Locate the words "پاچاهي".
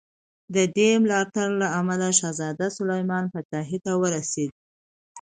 3.33-3.79